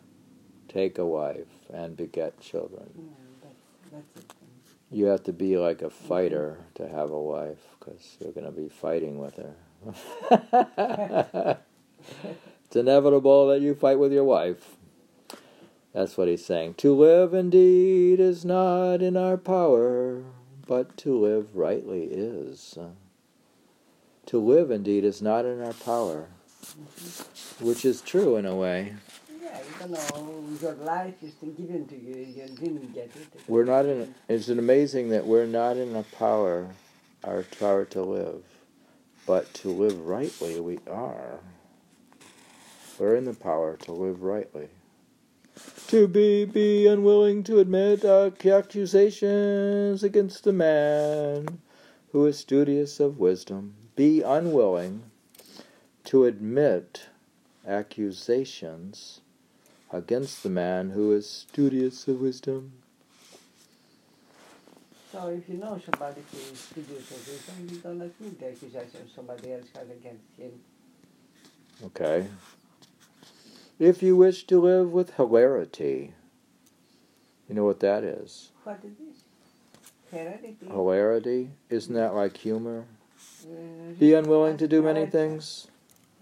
[0.68, 2.90] take a wife, and beget children.
[2.94, 3.02] Yeah,
[3.42, 4.34] that's, that's it.
[4.92, 8.52] You have to be like a fighter to have a wife because you're going to
[8.52, 9.54] be fighting with her.
[12.66, 14.76] it's inevitable that you fight with your wife.
[15.94, 16.74] That's what he's saying.
[16.74, 20.22] To live indeed is not in our power,
[20.66, 22.78] but to live rightly is.
[24.26, 26.28] To live indeed is not in our power,
[27.60, 28.94] which is true in a way.
[30.60, 33.40] Your life is given to you, you didn't get it.
[33.48, 34.14] We're not in.
[34.28, 36.68] It's amazing that we're not in a power,
[37.24, 38.44] our power to live,
[39.26, 41.40] but to live rightly we are.
[42.98, 44.68] We're in the power to live rightly.
[45.88, 51.60] To be be unwilling to admit accusations against a man
[52.12, 53.74] who is studious of wisdom.
[53.96, 55.02] Be unwilling
[56.04, 57.08] to admit
[57.66, 59.20] accusations
[59.92, 62.72] against the man who is studious of wisdom.
[65.12, 69.08] So if you know somebody who is studious of wisdom, you don't admit the accusation
[69.14, 70.52] somebody else has against him.
[71.84, 72.26] Okay.
[73.78, 76.14] If you wish to live with hilarity,
[77.48, 78.50] You know what that is?
[78.64, 79.24] What is this?
[80.10, 80.56] Heredity?
[80.66, 81.50] Hilarity?
[81.68, 82.86] Isn't that like humor?
[83.44, 85.66] Uh, Be unwilling to do many things.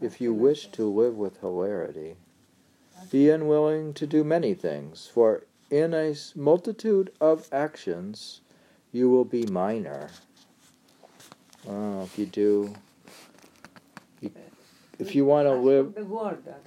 [0.00, 2.16] If you wish to live with hilarity,
[3.10, 8.40] be unwilling to do many things, for in a multitude of actions
[8.92, 10.10] you will be minor.
[11.68, 12.74] Oh, if you do,
[14.98, 15.96] if you want to live,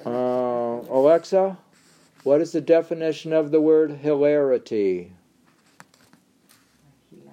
[0.06, 0.10] uh,
[0.90, 1.58] Alexa,
[2.24, 5.12] what is the definition of the word hilarity?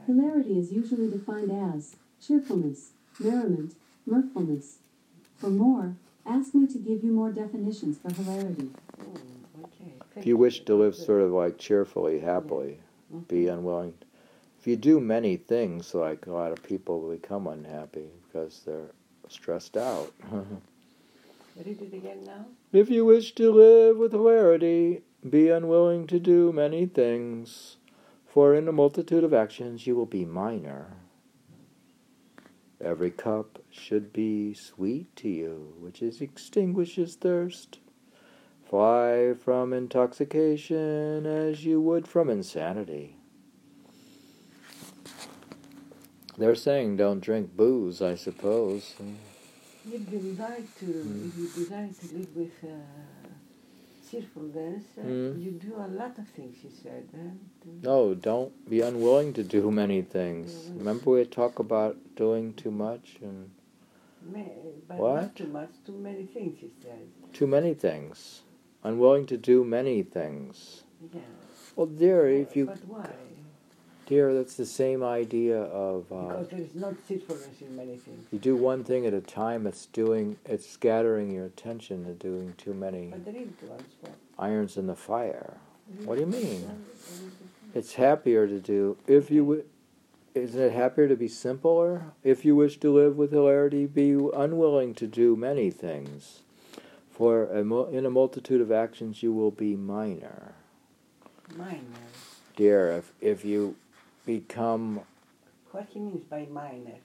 [0.07, 3.75] Hilarity is usually defined as cheerfulness, merriment,
[4.07, 4.79] mirthfulness.
[5.37, 5.95] For more,
[6.27, 8.71] ask me to give you more definitions for hilarity.
[9.01, 9.93] Mm, okay.
[10.17, 12.79] If you wish to live sort of like cheerfully, happily,
[13.13, 13.29] Mhm.
[13.29, 13.95] be unwilling.
[14.59, 18.91] If you do many things, like a lot of people become unhappy because they're
[19.29, 20.13] stressed out.
[21.57, 22.47] Read it again now.
[22.73, 27.77] if you wish to live with hilarity, be unwilling to do many things,
[28.27, 30.97] for in a multitude of actions you will be minor.
[32.83, 37.79] Every cup should be sweet to you, which is extinguishes thirst.
[38.69, 43.17] Fly from intoxication as you would from insanity.
[46.39, 48.95] They're saying don't drink booze, I suppose.
[49.85, 51.29] If you desire to, Mm.
[51.29, 53.20] if you desire to live with uh,
[54.11, 55.43] cheerfulness, Mm.
[55.43, 56.57] you do a lot of things.
[56.63, 57.05] He said.
[57.15, 57.19] Uh,
[57.63, 60.71] to- No, don't be unwilling to do many things.
[60.77, 63.51] Remember we talk about doing too much and
[64.33, 64.41] ma-
[64.89, 65.15] but What?
[65.23, 66.59] not too much, too many things.
[66.59, 67.07] He said.
[67.33, 68.43] too many things.
[68.83, 70.83] Unwilling to do many things.
[71.15, 71.21] Yeah.
[71.77, 73.11] Well, dear, if you, But why?
[74.11, 78.27] Dear, that's the same idea of uh, Because there is not cheerfulness in many things.
[78.33, 79.67] you do one thing at a time.
[79.67, 84.13] It's doing, it's scattering your attention to doing too many But there is one spot.
[84.39, 85.55] irons in the fire.
[86.05, 86.85] What do you mean?
[87.75, 89.43] It's happier to do if you.
[89.43, 89.65] wi-
[90.35, 92.03] Isn't it happier to be simpler?
[92.23, 96.41] If you wish to live with hilarity, be unwilling to do many things.
[97.11, 100.55] For a in a multitude of actions you will be minor.
[101.57, 101.81] Minor.
[102.57, 103.75] Dear, if, if you
[104.39, 105.01] become,
[105.73, 106.99] What he means by minor?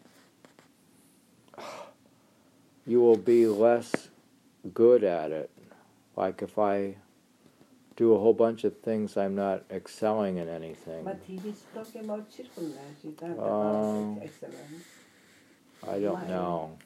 [2.86, 4.10] you will be less
[4.74, 5.50] good at it.
[6.16, 6.96] Like if I
[7.96, 11.04] do a whole bunch of things, I'm not excelling in anything.
[11.04, 12.98] But he is talking about cheerfulness.
[13.04, 14.86] Not Um, about excellence.
[15.88, 16.28] I don't Minor.
[16.28, 16.78] know.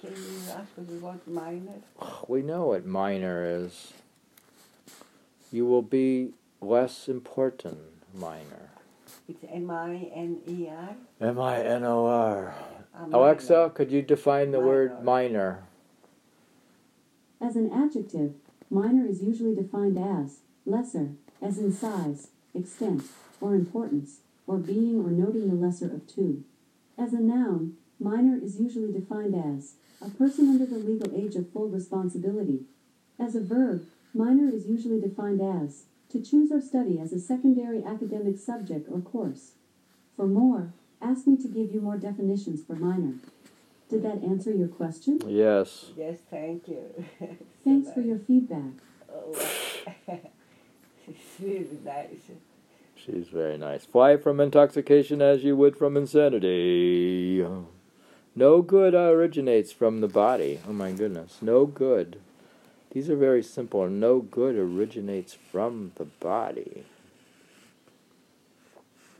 [0.00, 1.80] Can you ask us about minor?
[2.28, 3.92] We know what minor is.
[5.52, 7.78] You will be less important,
[8.14, 8.67] minor.
[9.28, 10.96] It's M I N E R.
[11.20, 12.54] M I N O R.
[13.12, 15.04] Alexa, could you define the word Minor.
[15.04, 15.62] minor?
[17.40, 18.32] As an adjective,
[18.70, 21.10] minor is usually defined as lesser,
[21.42, 23.04] as in size, extent,
[23.40, 26.42] or importance, or being or noting the lesser of two.
[26.96, 31.52] As a noun, minor is usually defined as a person under the legal age of
[31.52, 32.62] full responsibility.
[33.20, 37.84] As a verb, minor is usually defined as to choose or study as a secondary
[37.84, 39.52] academic subject or course.
[40.16, 43.14] For more, ask me to give you more definitions for minor.
[43.88, 45.20] Did that answer your question?
[45.26, 45.86] Yes.
[45.96, 46.82] Yes, thank you.
[47.64, 48.72] Thanks for your feedback.
[49.12, 49.32] Oh,
[51.06, 52.30] it's really nice.
[52.94, 53.84] She's very nice.
[53.84, 57.46] Fly from intoxication as you would from insanity.
[58.34, 60.60] No good originates from the body.
[60.68, 61.38] Oh my goodness.
[61.40, 62.20] No good.
[62.90, 63.88] These are very simple.
[63.88, 66.84] No good originates from the body.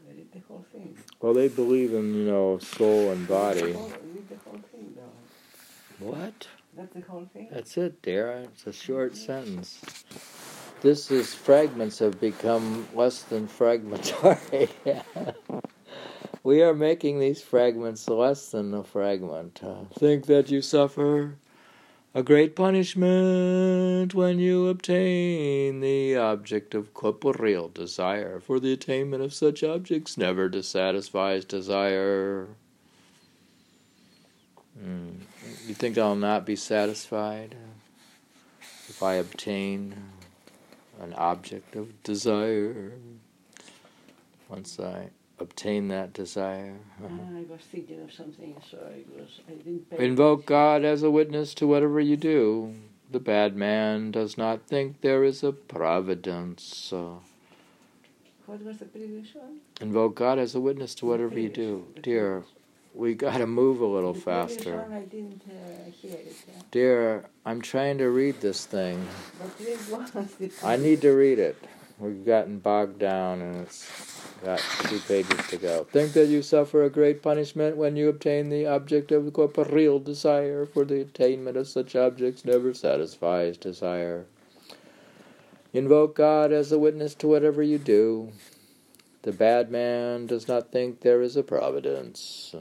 [0.09, 0.97] Read the whole thing.
[1.21, 3.73] Well, they believe in, you know, soul and Read the body.
[3.73, 6.07] whole, read the whole thing, though.
[6.07, 6.49] What?
[6.77, 7.49] That's the whole thing.
[7.51, 8.43] That's it, Dara.
[8.43, 9.81] It's a short sentence.
[10.81, 14.69] This is fragments have become less than fragmentary.
[16.45, 19.61] we are making these fragments less than a fragment.
[19.63, 21.35] Uh, think that you suffer
[22.15, 29.35] a great punishment when you obtain the object of corporeal desire, for the attainment of
[29.35, 32.49] such objects never dissatisfies desire.
[34.83, 35.21] Mm.
[35.67, 37.55] You think I'll not be satisfied
[38.89, 39.95] if I obtain
[41.01, 42.93] an object of desire?
[44.49, 45.11] Once I
[45.41, 49.41] obtain that desire, Ah, I was thinking of something, so I was.
[49.49, 50.45] I didn't invoke attention.
[50.47, 52.75] God as a witness to whatever you do.
[53.11, 56.93] The bad man does not think there is a providence.
[58.47, 59.61] What was the previous one?
[59.81, 61.87] invoke God as a witness to whatever you do.
[62.03, 62.45] Dear,
[62.95, 64.77] we gotta move a little the faster.
[64.79, 66.35] one I didn't uh, hear it.
[66.49, 66.63] Yeah.
[66.71, 69.07] Dear, I'm trying to read this thing.
[69.39, 69.79] But read
[70.39, 71.57] the I need to read it.
[71.99, 75.85] We've gotten bogged down and it's got two pages to go.
[75.85, 80.65] Think that you suffer a great punishment when you obtain the object of corporeal desire,
[80.67, 84.27] for the attainment of such objects never satisfies desire.
[85.73, 88.33] Invoke God as a witness to whatever you do.
[89.23, 92.55] The bad man does not think there is a providence.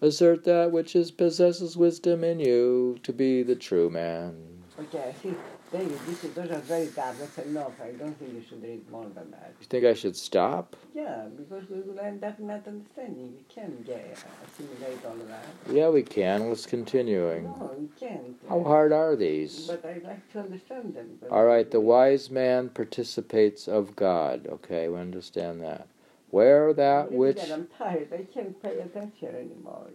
[0.00, 4.51] Assert that which is, possesses wisdom in you to be the true man.
[4.78, 5.38] Okay, I think
[5.70, 7.18] David, this is, those are very tough.
[7.18, 7.72] That's enough.
[7.82, 9.52] I don't think you should read more than that.
[9.60, 10.76] You think I should stop?
[10.94, 13.34] Yeah, because we will end up not understanding.
[13.36, 15.44] We can get, assimilate all of that.
[15.70, 16.48] Yeah, we can.
[16.48, 17.44] Let's continuing.
[17.44, 18.36] No, we can't.
[18.48, 19.66] How hard are these?
[19.66, 21.18] But I like to understand them.
[21.30, 24.46] All right, the wise man participates of God.
[24.46, 25.86] Okay, we understand that.
[26.30, 27.36] Where that which.
[27.36, 28.10] that I'm tired.
[28.12, 29.90] I can't pay attention anymore.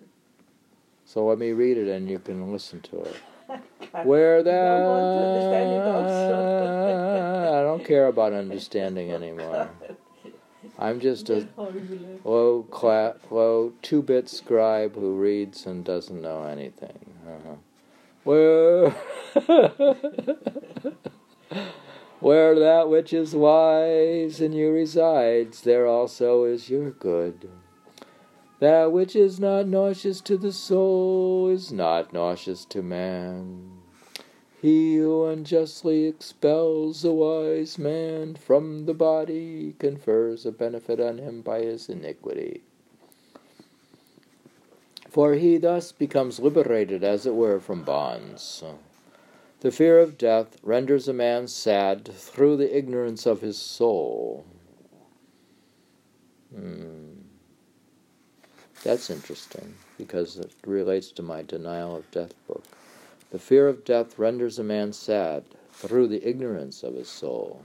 [1.06, 3.16] So let me read it and you can listen to it.
[4.04, 4.82] Where that.
[4.84, 6.58] want to understand it also.
[7.58, 9.70] I don't care about understanding anymore.
[10.80, 11.48] I'm just a
[12.24, 17.16] low cla- low two bit scribe who reads and doesn't know anything.
[17.28, 17.56] Uh-huh.
[18.24, 18.90] Where
[22.20, 27.50] where that which is wise in you resides, there also is your good.
[28.60, 33.78] That which is not nauseous to the soul is not nauseous to man.
[34.60, 41.42] He who unjustly expels a wise man from the body confers a benefit on him
[41.42, 42.62] by his iniquity.
[45.08, 48.64] For he thus becomes liberated, as it were, from bonds.
[49.60, 54.46] The fear of death renders a man sad through the ignorance of his soul.
[56.54, 57.07] Hmm.
[58.84, 62.64] That's interesting because it relates to my denial of death book.
[63.32, 67.64] The fear of death renders a man sad through the ignorance of his soul.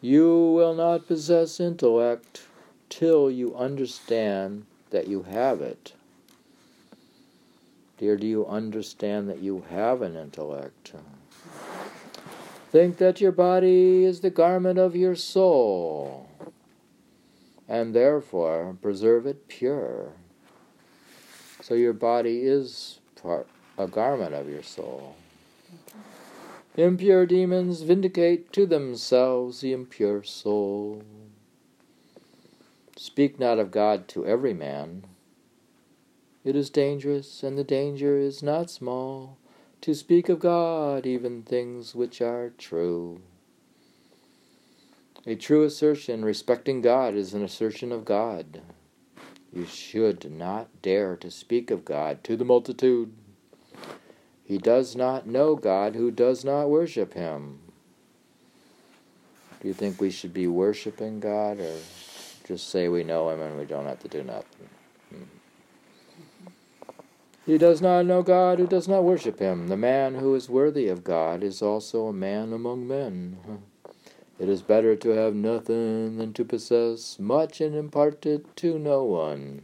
[0.00, 2.42] You will not possess intellect
[2.88, 5.92] till you understand that you have it.
[7.98, 10.94] Dear, do you understand that you have an intellect?
[12.70, 16.29] Think that your body is the garment of your soul,
[17.70, 20.12] and therefore preserve it pure.
[21.62, 23.46] So your body is part
[23.78, 25.14] a garment of your soul.
[26.76, 31.04] Impure demons vindicate to themselves the impure soul.
[32.96, 35.04] Speak not of God to every man.
[36.44, 39.38] It is dangerous, and the danger is not small,
[39.82, 43.20] to speak of God, even things which are true.
[45.26, 48.62] A true assertion respecting God is an assertion of God.
[49.52, 53.12] You should not dare to speak of God to the multitude.
[54.44, 57.58] He does not know God who does not worship him.
[59.60, 61.76] Do you think we should be worshiping God or
[62.46, 64.68] just say we know him and we don't have to do nothing?
[65.10, 65.24] Hmm.
[67.44, 69.68] He does not know God who does not worship him.
[69.68, 73.36] The man who is worthy of God is also a man among men.
[74.40, 79.04] It is better to have nothing than to possess much and impart it to no
[79.04, 79.62] one.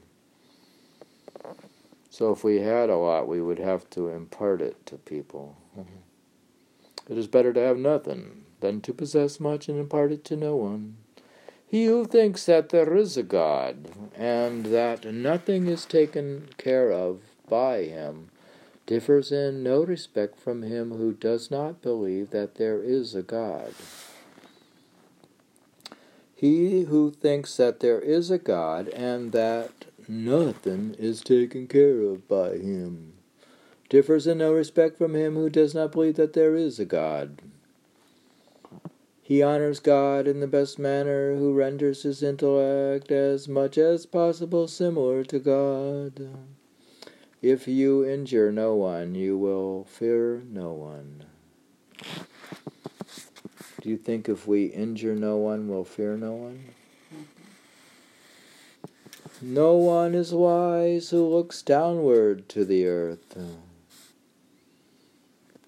[2.11, 5.57] So if we had a lot, we would have to impart it to people.
[5.79, 7.12] Mm-hmm.
[7.12, 10.57] It is better to have nothing than to possess much and impart it to no
[10.57, 10.99] one.
[11.66, 17.20] He who thinks that there is a God and that nothing is taken care of
[17.49, 18.31] by him
[18.87, 23.74] differs in no respect from him who does not believe that there is a God.
[26.37, 32.28] He who thinks that there is a God and that nothing is taken care of
[32.28, 33.16] by him
[33.89, 37.43] differs in no respect from him who does not believe that there is a God.
[39.22, 44.68] He honors God in the best manner who renders his intellect as much as possible
[44.68, 46.28] similar to God.
[47.43, 51.24] If you injure no one, you will fear no one.
[53.87, 56.64] Do you think if we injure no one, we'll fear no one?
[57.14, 57.22] Mm-hmm.
[59.55, 63.39] No one is wise who looks downward to the earth.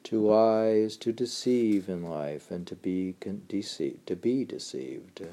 [0.03, 5.25] Too wise to deceive in life and to be con- deceived, to be deceived.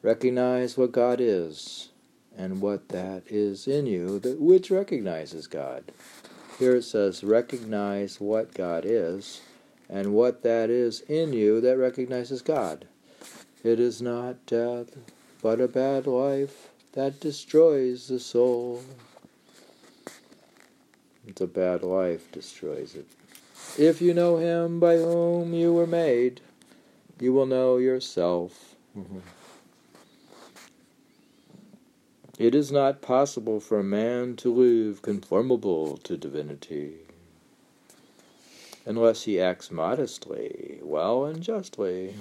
[0.00, 1.90] Recognize what God is
[2.34, 5.92] and what that is in you that which recognizes God.
[6.58, 9.42] Here it says recognize what God is
[9.94, 12.84] and what that is in you that recognizes God.
[13.62, 14.88] It is not death,
[15.40, 18.82] but a bad life that destroys the soul.
[21.28, 23.06] It's a bad life destroys it.
[23.78, 26.40] If you know him by whom you were made,
[27.20, 28.74] you will know yourself.
[32.36, 37.03] It is not possible for a man to live conformable to divinity
[38.86, 42.14] unless he acts modestly, well, and justly.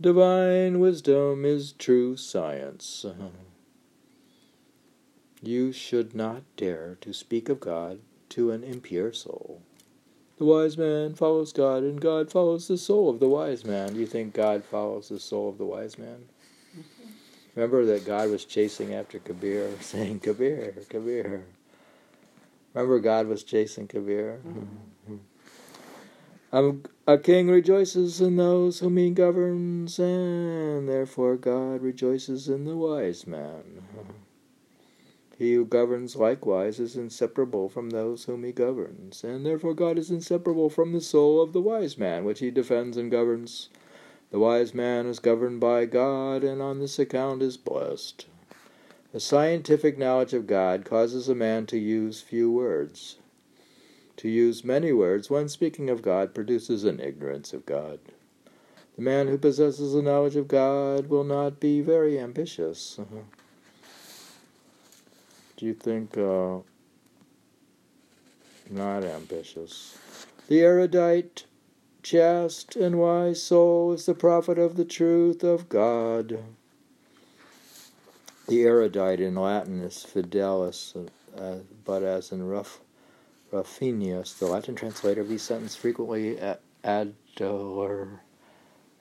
[0.00, 3.06] Divine wisdom is true science.
[5.40, 8.00] You should not dare to speak of God
[8.30, 9.62] to an impure soul.
[10.36, 13.92] The wise man follows God, and God follows the soul of the wise man.
[13.94, 16.24] Do you think God follows the soul of the wise man?
[17.54, 21.44] Remember that God was chasing after Kabir, saying, Kabir, Kabir.
[22.74, 24.40] Remember God was chasing Kabir?
[24.46, 25.16] Mm-hmm.
[26.52, 32.76] Um, a king rejoices in those whom he governs, and therefore God rejoices in the
[32.76, 33.82] wise man.
[35.36, 40.12] He who governs likewise is inseparable from those whom he governs, and therefore God is
[40.12, 43.68] inseparable from the soul of the wise man, which he defends and governs.
[44.30, 48.26] The wise man is governed by God, and on this account is blessed.
[49.14, 53.18] The scientific knowledge of God causes a man to use few words.
[54.16, 58.00] To use many words when speaking of God produces an ignorance of God.
[58.96, 62.98] The man who possesses a knowledge of God will not be very ambitious.
[65.56, 66.58] Do you think uh,
[68.68, 69.96] not ambitious?
[70.48, 71.44] The erudite,
[72.02, 76.40] chaste, and wise soul is the prophet of the truth of God.
[78.46, 80.94] The erudite in Latin is fidelis,
[81.36, 82.80] uh, but as in rough
[83.50, 86.38] Ruffinus, the Latin translator of these sentences, frequently
[86.84, 88.20] adulter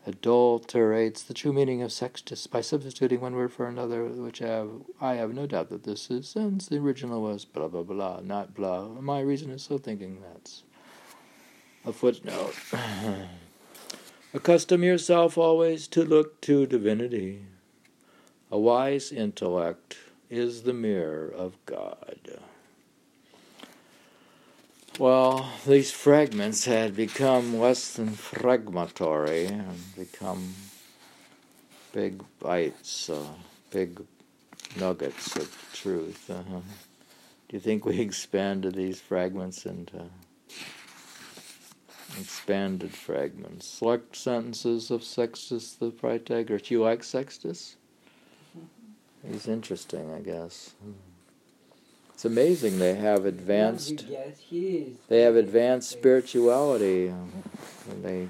[0.06, 4.70] adulterates the true meaning of sextus by substituting one word for another, which I have,
[5.00, 8.54] I have no doubt that this is, since the original was blah blah blah, not
[8.54, 8.88] blah.
[8.88, 10.64] My reason is so thinking that's
[11.86, 12.56] a footnote.
[14.34, 17.46] Accustom yourself always to look to divinity.
[18.54, 19.98] A wise intellect
[20.30, 22.40] is the mirror of God.
[25.00, 30.54] Well, these fragments had become less than fragmentary and become
[31.94, 33.26] big bites, uh,
[33.72, 34.00] big
[34.80, 36.30] nuggets of truth.
[36.30, 36.60] Uh-huh.
[37.50, 40.12] Do you think we expanded these fragments into
[42.20, 43.66] expanded fragments?
[43.66, 46.70] Select sentences of Sextus the Pythagoras.
[46.70, 47.78] You like Sextus?
[49.30, 50.74] He's interesting, I guess.
[52.14, 54.06] It's amazing they have advanced.
[55.10, 58.28] They have advanced spirituality, and they,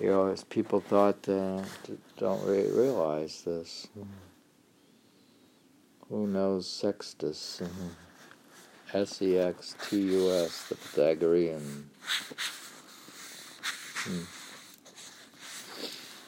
[0.00, 1.62] you know, as people thought, uh,
[2.16, 3.88] don't really realize this.
[6.08, 7.60] Who knows Sextus?
[8.94, 11.90] S E X T U S, the Pythagorean.
[14.04, 14.22] Hmm.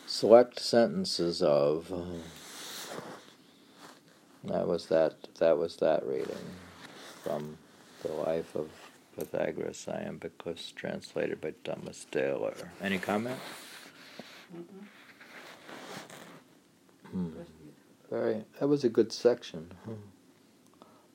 [0.06, 1.90] Select sentences of.
[4.44, 5.14] That was that.
[5.38, 6.36] That was that reading
[7.22, 7.58] from
[8.02, 8.70] the life of
[9.16, 12.54] Pythagoras Iamblichus, translated by Thomas Taylor.
[12.80, 13.38] Any comment?
[17.10, 17.28] Hmm.
[18.08, 18.44] Very.
[18.58, 19.72] That was a good section.
[19.84, 19.94] Hmm.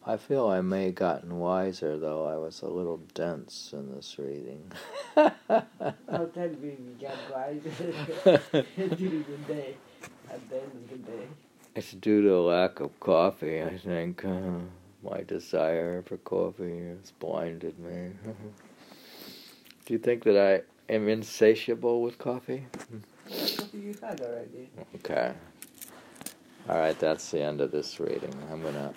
[0.08, 4.20] I feel I may have gotten wiser, though I was a little dense in this
[4.20, 4.72] reading.
[5.18, 7.92] I'll tell you, we got wiser
[8.96, 9.76] during the day,
[10.30, 11.28] at the end of the day.
[11.76, 14.24] It's due to a lack of coffee, I think.
[14.24, 14.60] Uh,
[15.04, 18.12] my desire for coffee has blinded me.
[19.86, 20.38] Do you think that
[20.90, 22.66] I am insatiable with coffee?
[23.30, 24.70] Coffee you had already.
[24.96, 25.34] Okay.
[26.70, 28.34] All right, that's the end of this reading.
[28.50, 28.94] I'm going to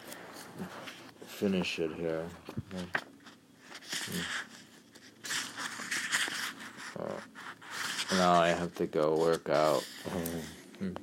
[1.27, 2.25] finish it here.
[7.01, 7.21] Oh.
[8.13, 9.85] Now I have to go work out.